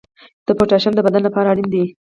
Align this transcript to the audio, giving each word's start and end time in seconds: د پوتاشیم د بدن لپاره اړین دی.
د 0.45 0.47
پوتاشیم 0.57 0.93
د 0.95 0.99
بدن 1.05 1.21
لپاره 1.27 1.47
اړین 1.53 1.67
دی. 1.73 1.83